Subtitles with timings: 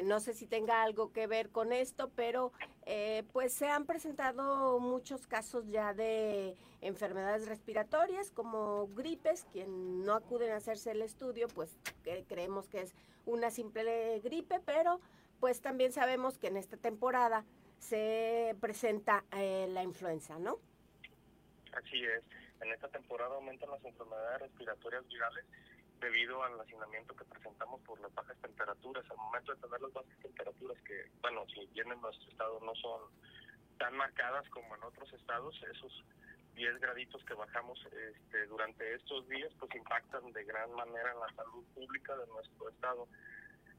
[0.00, 2.52] Eh, no sé si tenga algo que ver con esto, pero
[2.86, 10.14] eh, pues se han presentado muchos casos ya de enfermedades respiratorias como gripes, quien no
[10.14, 11.76] acuden a hacerse el estudio, pues
[12.28, 12.94] creemos que es
[13.26, 15.00] una simple gripe, pero
[15.38, 17.44] pues también sabemos que en esta temporada
[17.78, 20.58] se presenta eh, la influenza, ¿no?
[21.72, 22.22] Así es.
[22.62, 25.44] En esta temporada aumentan las enfermedades respiratorias virales
[26.00, 29.04] debido al hacinamiento que presentamos por las bajas temperaturas.
[29.10, 32.74] Al momento de tener las bajas temperaturas, que, bueno, si bien en nuestro estado no
[32.74, 33.02] son
[33.78, 36.04] tan marcadas como en otros estados, esos
[36.54, 41.34] 10 graditos que bajamos este, durante estos días, pues impactan de gran manera en la
[41.34, 43.08] salud pública de nuestro estado.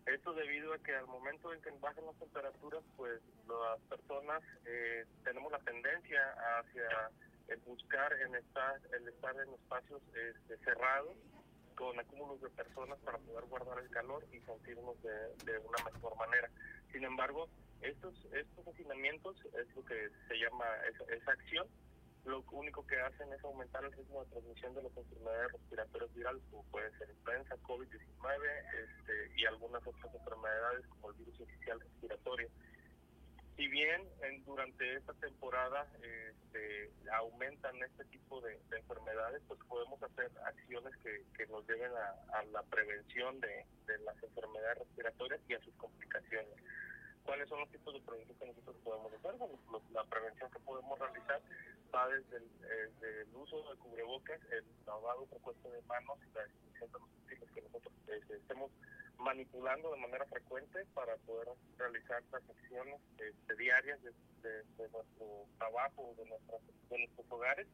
[0.05, 5.05] Esto debido a que al momento en que bajan las temperaturas, pues las personas eh,
[5.23, 6.21] tenemos la tendencia
[6.59, 7.11] hacia
[7.49, 11.15] el buscar en estar, el estar en espacios este, cerrados
[11.81, 16.47] con acúmulos de personas para poder guardar el calor y sentirnos de, una mejor manera.
[16.91, 17.49] Sin embargo,
[17.81, 20.65] estos, estos hacinamientos es lo que se llama
[21.09, 21.67] esa acción
[22.25, 26.43] lo único que hacen es aumentar el ritmo de transmisión de las enfermedades respiratorias virales,
[26.51, 27.89] como puede ser influenza, COVID-19
[28.77, 32.47] este, y algunas otras enfermedades como el virus inicial respiratorio.
[33.61, 40.31] Si bien en, durante esta temporada este, aumentan este tipo de, enfermedades, pues podemos hacer
[40.47, 45.53] acciones que, que nos lleven a, a la prevención de, de las enfermedades respiratorias y
[45.53, 46.55] a sus complicaciones.
[47.23, 49.35] ¿Cuáles son los tipos de prevención que nosotros podemos hacer?
[49.37, 49.59] Bueno,
[49.93, 51.39] la prevención que podemos realizar
[51.93, 56.97] va desde el, uso de cubrebocas, el lavado frecuente de manos y la desinfección de
[56.97, 58.71] los utensilios que nosotros este, estemos
[59.21, 64.11] manipulando de manera frecuente para poder realizar las acciones este, diarias de,
[64.89, 67.67] nuestro trabajo, de, de nuestros hogares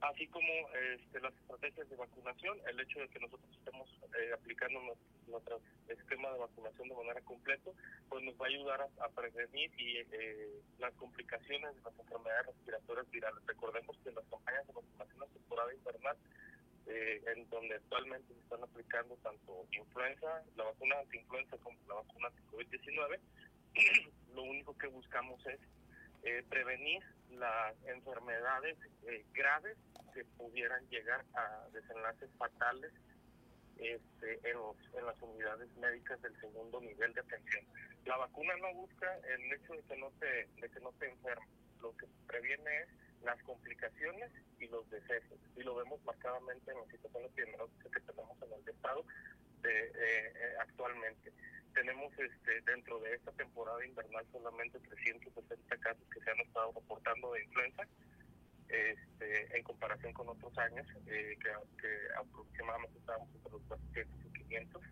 [0.00, 0.46] así como
[0.94, 3.88] este, las estrategias de vacunación, el hecho de que nosotros estemos
[4.18, 4.80] eh, aplicando
[5.26, 7.70] nuestro, esquema de vacunación de manera completa,
[8.08, 13.10] pues nos va a ayudar a, prevenir y eh, las complicaciones de las enfermedades respiratorias
[13.10, 13.46] virales.
[13.46, 16.16] Recordemos que las campañas de vacunación en temporada invernal,
[16.88, 22.28] eh, en donde actualmente se están aplicando tanto influenza, la vacuna anti-influenza como la vacuna
[22.28, 23.18] anti-COVID-19,
[24.34, 25.60] lo único que buscamos es
[26.50, 28.76] prevenir las enfermedades
[29.32, 29.78] graves
[30.12, 32.92] que pudieran llegar a desenlaces fatales
[33.78, 34.56] este, en,
[34.98, 37.64] en las unidades médicas del segundo nivel de atención.
[38.04, 41.48] La vacuna no busca el hecho de que no te, de que no te enfermes,
[41.80, 42.88] lo que previene es
[43.22, 44.30] las complicaciones
[44.60, 45.38] y los decesos.
[45.56, 49.04] Y lo vemos marcadamente en la situación epidemiológica que tenemos en el estado
[49.62, 51.32] de, eh, eh, actualmente.
[51.74, 57.32] Tenemos este, dentro de esta temporada invernal solamente 360 casos que se han estado reportando
[57.32, 57.82] de influenza
[58.68, 64.82] este, en comparación con otros años, eh, que, aproximadamente estábamos entre los 400 y 500.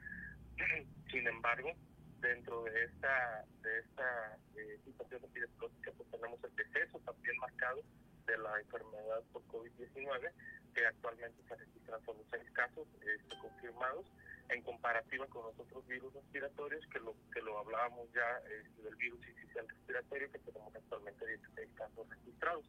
[1.10, 1.72] Sin embargo,
[2.20, 4.38] dentro de esta, de esta
[4.84, 7.82] situación epidemiológica, pues tenemos el deceso también marcado
[8.26, 10.32] de la enfermedad por COVID-19,
[10.74, 14.06] que actualmente se registran solo seis casos este, confirmados,
[14.48, 18.94] en comparativa con los otros virus respiratorios, que lo que lo hablábamos ya este, del
[18.96, 22.64] virus inicial respiratorio, que tenemos actualmente 16 casos registrados.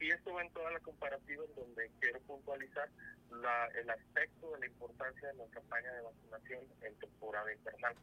[0.00, 2.88] Y esto va en toda la comparativa en donde quiero puntualizar
[3.30, 7.94] la, el aspecto de la importancia de la campaña de vacunación en temporada invernal.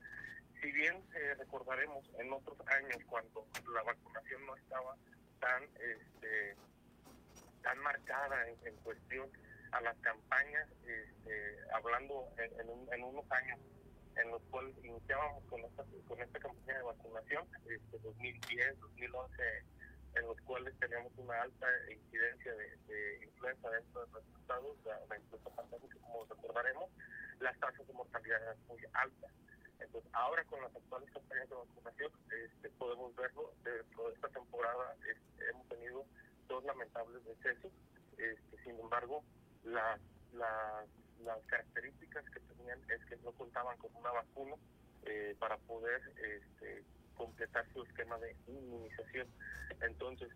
[0.62, 4.96] Si bien eh, recordaremos en otros años cuando la vacunación no estaba
[5.40, 6.56] tan este,
[7.62, 9.30] tan marcada en, cuestión
[9.72, 13.60] a las campañas, este, hablando en, en, unos años
[14.18, 19.44] en los cuales iniciábamos con esta, con esta campaña de vacunación, este, 2010, 2011,
[20.16, 25.50] en los cuales teníamos una alta incidencia de, influenza dentro de nuestros estados, la, influenza
[25.56, 26.90] pandémica, como recordaremos,
[27.40, 29.32] las tasas de mortalidad eran muy altas.
[29.80, 34.96] Entonces, ahora con las actuales campañas de vacunación, este, podemos verlo, dentro de esta temporada
[35.10, 35.41] este,
[37.02, 37.72] lamentables decesos,
[38.18, 39.24] este, sin embargo,
[39.64, 40.00] las,
[40.34, 44.56] las características que tenían es que no contaban con una vacuna
[45.04, 46.84] eh, para poder este,
[47.16, 49.28] completar su esquema de inmunización.
[49.82, 50.30] Entonces,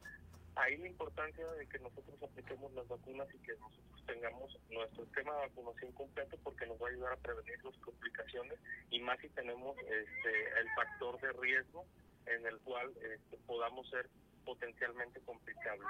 [0.55, 5.33] ahí la importancia de que nosotros apliquemos las vacunas y que nosotros tengamos nuestro esquema
[5.35, 8.59] de vacunación completo porque nos va a ayudar a prevenir las complicaciones
[8.89, 11.85] y más si tenemos este, el factor de riesgo
[12.25, 14.09] en el cual este, podamos ser
[14.45, 15.87] potencialmente complicables.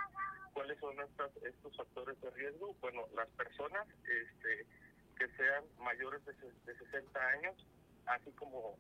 [0.54, 2.74] ¿Cuáles son estas, estos factores de riesgo?
[2.82, 4.66] Bueno, las personas este,
[5.18, 7.68] que sean mayores de, de 60 años,
[8.06, 8.78] así como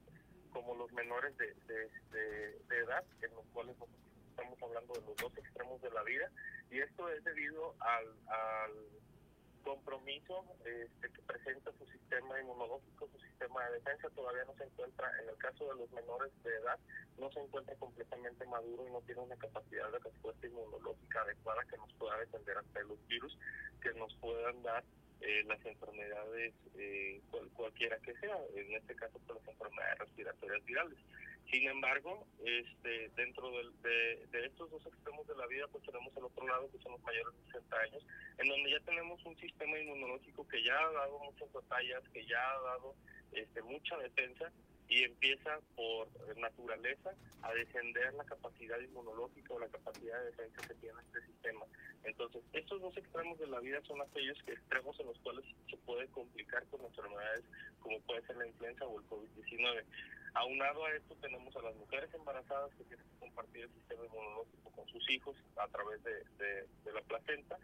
[0.55, 3.75] como los menores de, de, edad, en los cuales
[4.29, 6.31] estamos hablando de los dos extremos de la vida,
[6.71, 8.07] y esto es debido al,
[9.65, 15.11] compromiso este, que presenta su sistema inmunológico, su sistema de defensa, todavía no se encuentra,
[15.21, 16.79] en el caso de los menores de edad,
[17.17, 21.77] no se encuentra completamente maduro y no tiene una capacidad de respuesta inmunológica adecuada que
[21.77, 23.37] nos pueda defender ante los virus
[23.81, 24.83] que nos puedan dar
[25.21, 27.21] eh, las enfermedades, eh,
[27.55, 30.99] cualquiera que sea, en este caso por pues, las enfermedades respiratorias virales.
[31.51, 36.25] Sin embargo, este, dentro de, de, estos dos extremos de la vida, pues tenemos al
[36.25, 38.05] otro lado, que son los mayores de 60 años,
[38.39, 42.39] en donde ya tenemos un sistema inmunológico que ya ha dado muchas batallas, que ya
[42.39, 42.95] ha dado
[43.31, 44.51] este, mucha defensa
[44.87, 46.07] y empieza por
[46.37, 51.65] naturaleza a descender la capacidad inmunológica o la capacidad de defensa que tiene este sistema.
[52.03, 56.07] Entonces, estos dos extremos de la vida son aquellos extremos en los cuales se puede
[56.07, 57.43] complicar con enfermedades
[57.81, 59.83] como puede ser la influenza o el COVID-19.
[60.35, 64.69] Aunado a esto tenemos a las mujeres embarazadas que tienen que compartir el sistema inmunológico
[64.71, 67.57] con sus hijos a través de, la placenta.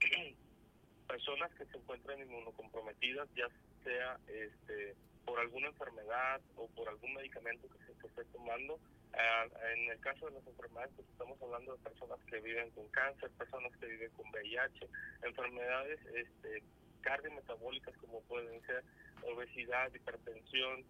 [1.08, 3.48] Personas que se encuentran inmunocomprometidas, ya
[3.82, 8.78] sea este por alguna enfermedad o por algún medicamento que se esté tomando.
[9.14, 12.88] Ah, en el caso de las enfermedades, pues estamos hablando de personas que viven con
[12.88, 14.88] cáncer, personas que viven con VIH,
[15.22, 16.62] enfermedades este,
[17.02, 18.84] cardiometabólicas como pueden ser
[19.24, 20.84] obesidad, hipertensión,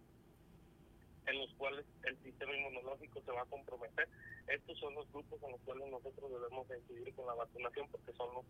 [1.27, 4.07] en los cuales el sistema inmunológico se va a comprometer.
[4.47, 8.33] Estos son los grupos en los cuales nosotros debemos incidir con la vacunación porque son
[8.33, 8.45] los,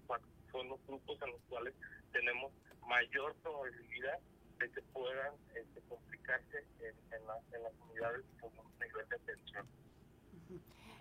[0.51, 1.73] son los grupos en los cuales
[2.11, 2.51] tenemos
[2.87, 4.19] mayor probabilidad
[4.59, 9.67] de que puedan este, complicarse en, en, las unidades con un nivel de atención.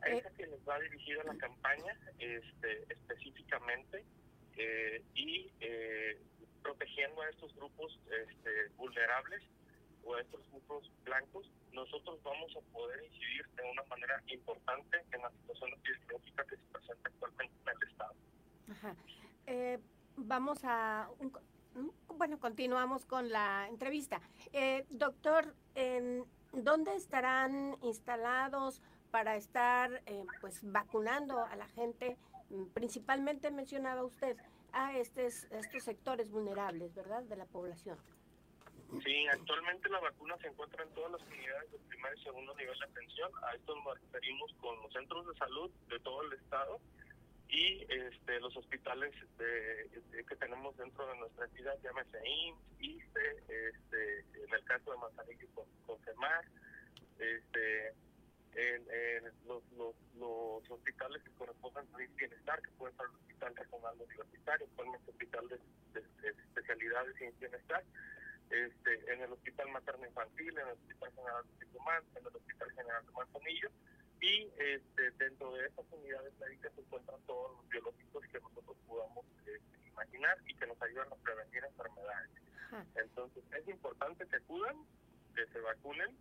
[0.02, 4.04] A esa que les va dirigida la campaña este, específicamente
[4.56, 6.18] eh, y eh,
[6.62, 9.42] protegiendo a estos grupos este, vulnerables
[10.04, 15.22] o a estos grupos blancos, nosotros vamos a poder incidir de una manera importante en
[15.22, 18.14] la situación epidemiológica que se presenta actualmente en el Estado.
[18.70, 18.96] Ajá.
[19.46, 19.78] Eh,
[20.16, 21.32] vamos a un,
[22.16, 24.20] bueno, continuamos con la entrevista.
[24.52, 32.16] Eh, doctor, ¿en ¿dónde estarán instalados para estar eh, pues vacunando a la gente?
[32.74, 34.36] Principalmente mencionaba usted
[34.72, 37.98] a estos, estos sectores vulnerables, ¿verdad?, de la población.
[39.00, 42.78] Sí, actualmente la vacuna se encuentra en todas las unidades de primer y segundo nivel
[42.78, 43.30] de atención.
[43.42, 46.78] A esto nos referimos con los centros de salud de todo el estado
[47.48, 54.20] y este, los hospitales de, que tenemos dentro de nuestra entidad, llámese IMSS, ISTE, este,
[54.44, 56.44] en el caso de Manzanillo con, con CEMAR,
[57.18, 57.88] este,
[58.54, 58.84] en,
[59.46, 59.62] los,
[60.70, 65.58] hospitales que corresponden al bienestar, que puede ser el Hospital Regional Universitario, actualmente Hospital de,
[66.00, 67.84] de, Especialidades y Bienestar,
[68.52, 72.70] este, en el Hospital Materno Infantil, en el Hospital General de Tucumán, en el Hospital
[72.72, 73.70] General de Manzanillo,
[74.20, 79.26] y este, dentro de estas unidades médicas se encuentran todos los biológicos que nosotros podamos
[79.46, 82.30] este, imaginar y que nos ayudan a prevenir enfermedades.
[82.94, 84.76] Entonces es importante que acudan,
[85.34, 86.16] que se vacunen.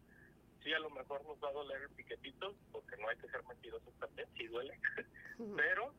[0.63, 3.43] Sí, a lo mejor nos va a doler el piquetito, porque no hay que ser
[3.45, 4.79] mentirosos también, sí duele,
[5.57, 5.93] pero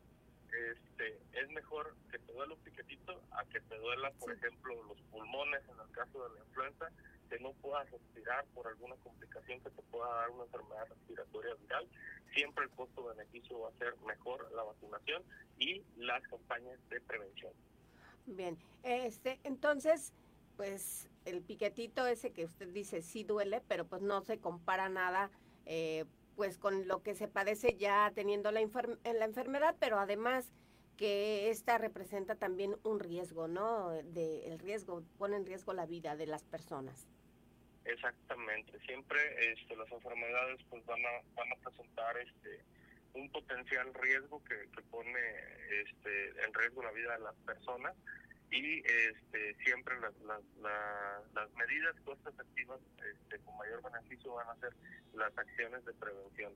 [0.52, 5.00] este, es mejor que te duela un piquetito a que te duela, por ejemplo, los
[5.10, 6.90] pulmones en el caso de la influenza,
[7.28, 11.88] que no puedas respirar por alguna complicación que te pueda dar una enfermedad respiratoria viral.
[12.34, 15.22] Siempre el costo-beneficio va a ser mejor la vacunación
[15.58, 17.52] y las campañas de prevención.
[18.26, 20.12] Bien, este, entonces,
[20.56, 25.30] pues el piquetito ese que usted dice sí duele, pero pues no se compara nada.
[25.64, 26.04] Eh,
[26.36, 30.52] pues con lo que se padece ya teniendo la, la enfermedad, pero además
[30.96, 33.90] que esta representa también un riesgo, ¿no?
[33.90, 37.08] De, el riesgo, pone en riesgo la vida de las personas.
[37.84, 39.20] Exactamente, siempre
[39.52, 42.60] este, las enfermedades pues van a, van a presentar este
[43.14, 45.20] un potencial riesgo que, que pone
[45.82, 47.94] este, en riesgo la vida de las personas
[48.52, 50.42] y este, siempre las, las,
[51.32, 54.74] las, medidas costo efectivas este, con mayor beneficio van a ser
[55.14, 56.52] las acciones de prevención.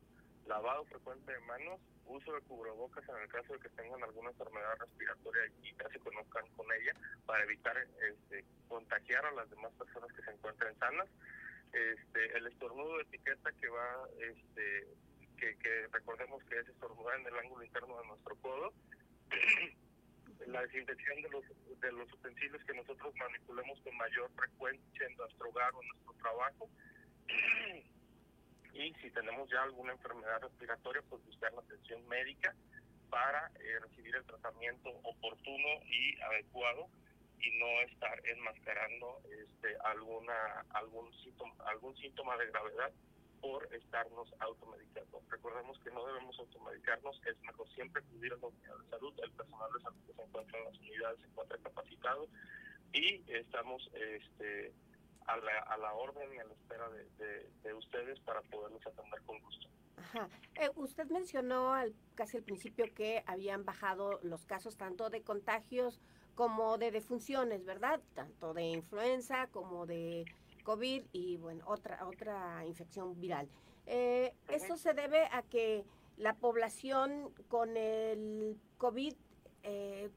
[0.46, 4.76] Lavado frecuente de manos, uso de cubrebocas en el caso de que tengan alguna enfermedad
[4.78, 6.92] respiratoria y ya se conozcan con ella
[7.24, 11.08] para evitar este, contagiar a las demás personas que se encuentren sanas.
[11.72, 14.86] Este, el estornudo de etiqueta que va, este,
[15.38, 18.72] que, recordemos que es estornudar en el ángulo interno de nuestro codo.
[20.46, 21.44] la desinfección de los,
[21.80, 26.14] de los utensilios que nosotros manipulemos con mayor frecuencia en nuestro hogar o en nuestro
[26.14, 26.70] trabajo.
[28.74, 32.54] y si tenemos ya alguna enfermedad respiratoria, pues buscar la atención médica
[33.10, 36.88] para eh, recibir el tratamiento oportuno y adecuado
[37.40, 42.92] y no estar enmascarando este, alguna algún síntoma, algún síntoma de gravedad
[43.40, 45.22] por estarnos automedicando.
[45.28, 49.30] Recordemos que no debemos automedicarnos, es mejor siempre acudir a la unidad de salud, el
[49.32, 52.28] personal de salud que se encuentra en las unidades se encuentra capacitado
[52.92, 54.72] y estamos este,
[55.26, 59.20] a, la, a la orden y a la espera de, de, ustedes para poderlos atender
[59.22, 59.68] con gusto.
[59.98, 60.28] Ajá.
[60.54, 66.00] Eh, usted mencionó al, casi al principio que habían bajado los casos tanto de contagios
[66.34, 68.00] como de defunciones, ¿verdad?
[68.14, 70.26] Tanto de influenza como de
[70.66, 73.48] COVID y bueno, otra, otra infección viral.
[73.86, 75.84] Eh, ¿Esto se debe a que
[76.16, 79.14] la población con el COVID
[79.62, 80.10] eh,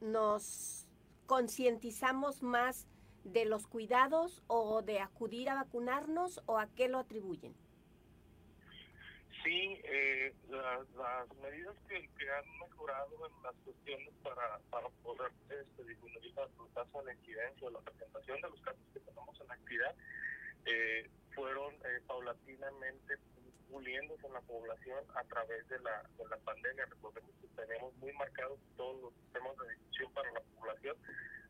[0.00, 0.86] nos
[1.26, 2.86] concientizamos más
[3.24, 7.54] de los cuidados o de acudir a vacunarnos o a qué lo atribuyen?
[9.42, 16.32] Sí, eh, las medidas que, han mejorado en las cuestiones para, para poder este, disminuir
[16.36, 19.94] la tasa de incidencia o la presentación de los casos que tenemos en la actividad
[20.66, 23.18] eh, fueron eh, paulatinamente
[23.68, 26.86] puliéndose en la población a través de la, de la pandemia.
[26.86, 30.96] Recordemos que tenemos muy marcados todos los sistemas de difusión para la población,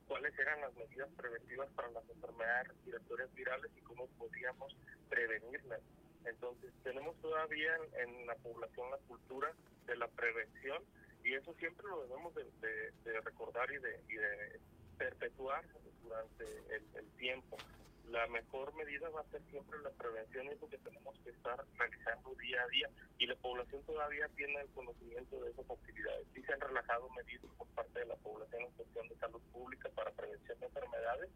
[0.08, 4.74] cuáles eran las medidas preventivas para las enfermedades respiratorias virales y cómo podíamos
[5.10, 5.80] prevenirlas.
[6.24, 9.52] Entonces, tenemos todavía en, la población la cultura
[9.86, 10.82] de la prevención
[11.24, 14.60] y eso siempre lo debemos de, recordar y de,
[14.98, 15.64] perpetuar
[16.02, 17.56] durante el, tiempo.
[18.10, 21.30] La mejor medida va a ser siempre la prevención y es lo que tenemos que
[21.30, 26.26] estar realizando día a día y la población todavía tiene el conocimiento de esas actividades.
[26.34, 29.88] Sí se han relajado medidas por parte de la población en cuestión de salud pública
[29.94, 31.30] para prevención de enfermedades,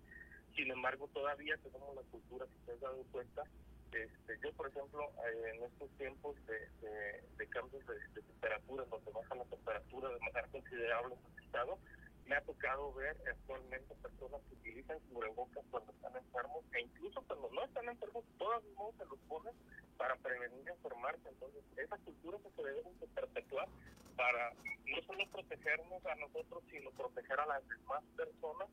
[0.57, 3.45] sin embargo todavía tenemos la cultura, si se han dado cuenta,
[3.93, 9.45] este, yo, por ejemplo, eh, en estos tiempos de, cambios de, temperatura, donde baja la
[9.45, 11.79] temperatura de manera considerable en el estado,
[12.27, 17.49] me ha tocado ver actualmente personas que utilizan cubrebocas cuando están enfermos e incluso cuando
[17.53, 19.55] no están enfermos, todos modos se los ponen
[19.97, 21.29] para prevenir enfermarse.
[21.29, 23.69] Entonces, esa cultura que se debe de perpetuar
[24.17, 28.69] para no solo protegernos a nosotros, sino proteger a las demás personas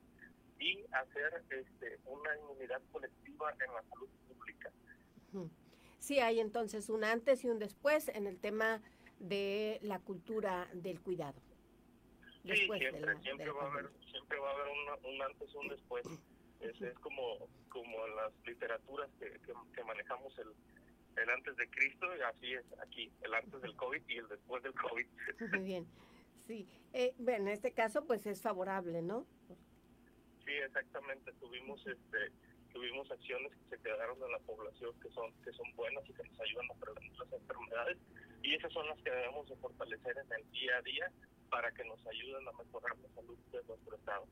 [0.60, 4.72] y hacer este, una inmunidad colectiva en la salud pública.
[6.00, 8.82] Sí, hay entonces un antes y un después en el tema
[9.20, 11.40] de la cultura del cuidado.
[12.44, 14.68] sí, siempre, siempre, va a haber, siempre va a haber
[15.04, 16.06] un, antes y un después.
[16.60, 19.40] Es, es como, como en las literaturas que,
[19.74, 20.48] que, manejamos el,
[21.22, 24.62] el antes de Cristo, y así es aquí, el antes del COVID y el después
[24.64, 25.08] del COVID.
[25.54, 25.88] Muy bien,
[26.48, 26.68] sí.
[26.94, 29.26] Eh, bueno, en este caso, pues es favorable, ¿no?
[30.46, 31.32] Sí, exactamente.
[31.40, 32.32] Tuvimos este
[32.74, 36.24] tuvimos acciones que se quedaron en la población que son que son buenas y que
[36.24, 37.98] nos ayudan a prevenir las enfermedades
[38.42, 41.12] y esas son las que debemos de fortalecer en el día a día
[41.50, 44.28] para que nos ayuden a mejorar la salud de nuestro estado.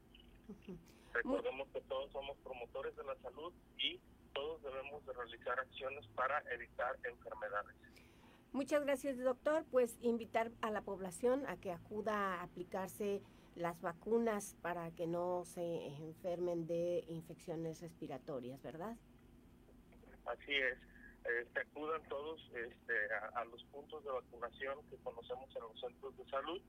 [1.13, 3.99] Recordemos que todos somos promotores de la salud y
[4.33, 7.75] todos debemos de realizar acciones para evitar enfermedades.
[8.53, 9.65] Muchas gracias, doctor.
[9.71, 13.21] Pues invitar a la población a que acuda a aplicarse
[13.55, 18.95] las vacunas para que no se enfermen de infecciones respiratorias, ¿verdad?
[20.25, 20.77] Así es.
[21.41, 22.93] Este, acudan todos este,
[23.35, 26.61] a, los puntos de vacunación que conocemos en los centros de salud.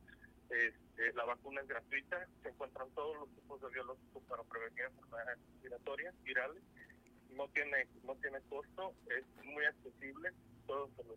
[0.50, 5.38] Este, la vacuna es gratuita, se encuentran todos los tipos de biológicos para prevenir enfermedades
[5.52, 6.62] respiratorias virales.
[7.30, 10.32] No tiene, no tiene costo, es muy accesible
[10.66, 11.16] todos se lo,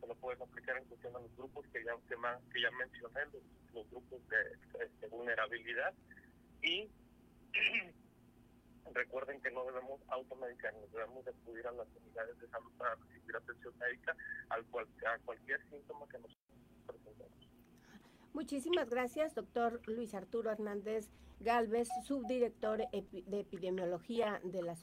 [0.00, 0.06] se,
[0.44, 3.20] aplicar en cuestión a los grupos que ya, que, ya mencioné,
[3.72, 5.94] los, grupos de, vulnerabilidad.
[6.62, 6.88] Y
[8.92, 13.36] recuerden que no debemos automedicarnos, debemos de acudir a las unidades de salud para recibir
[13.36, 14.16] atención médica
[14.48, 16.36] al cual, a cualquier síntoma que nos
[16.86, 17.50] presentemos.
[18.32, 24.76] Muchísimas gracias, doctor Luis Arturo Hernández Galvez, subdirector de epidemiología de la,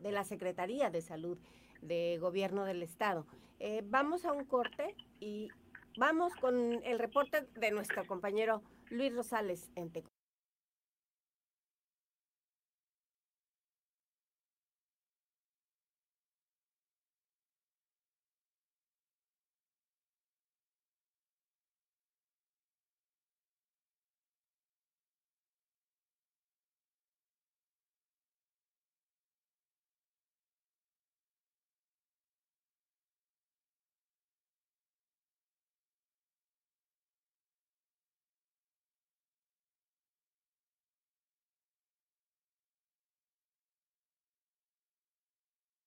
[0.00, 1.38] de la Secretaría de Salud
[1.82, 3.26] de Gobierno del Estado.
[3.58, 5.48] Eh, vamos a un corte y
[5.96, 9.90] vamos con el reporte de nuestro compañero Luis Rosales en